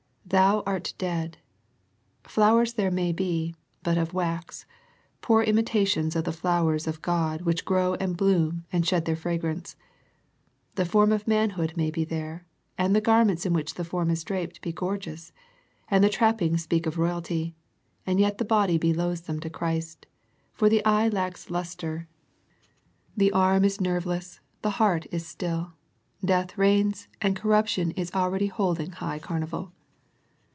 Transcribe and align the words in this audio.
"Thou 0.41 0.63
art 0.65 0.93
dead." 0.97 1.39
Flowers 2.23 2.75
there 2.75 2.91
may 2.91 3.11
be, 3.11 3.53
but 3.83 3.97
of 3.97 4.13
wax, 4.13 4.65
poor 5.19 5.43
imitations 5.43 6.15
of 6.15 6.23
the 6.23 6.31
flowers 6.31 6.87
of 6.87 7.01
God 7.01 7.41
which 7.41 7.65
grow 7.65 7.95
and 7.95 8.15
bloom 8.15 8.63
and 8.71 8.87
shed 8.87 9.03
their 9.03 9.17
fra 9.17 9.37
grance. 9.37 9.75
The 10.75 10.85
form 10.85 11.11
of 11.11 11.27
manhood 11.27 11.73
may 11.75 11.91
be 11.91 12.05
there, 12.05 12.45
and 12.77 12.95
the 12.95 13.01
garments 13.01 13.45
in 13.45 13.51
which 13.51 13.73
the 13.73 13.83
form 13.83 14.09
is 14.09 14.23
draped 14.23 14.61
be 14.61 14.71
gorgeous, 14.71 15.33
and 15.89 16.01
all 16.01 16.07
the 16.09 16.13
trappings 16.15 16.63
speak 16.63 16.85
of 16.85 16.97
royalty, 16.97 17.53
and 18.07 18.17
yet 18.17 18.37
the 18.37 18.45
body 18.45 18.77
be 18.77 18.93
loathsome 18.93 19.41
to 19.41 19.49
Christ, 19.49 20.05
for 20.53 20.69
the 20.69 20.85
eye 20.85 21.09
lacks 21.09 21.49
lustre, 21.49 22.07
the 23.17 23.33
arm 23.33 23.65
is 23.65 23.79
138 23.79 24.15
A 24.15 24.21
First 24.21 24.31
Century 24.31 24.45
Message 24.61 24.61
nerveless, 24.61 24.61
the 24.61 24.77
heart 24.77 25.07
is 25.11 25.27
still, 25.27 25.73
death 26.23 26.57
reigns 26.57 27.09
and 27.21 27.35
corruption 27.35 27.91
is 27.99 28.13
already 28.13 28.47
holding 28.47 28.91
high 28.93 29.19
carnival. 29.19 29.73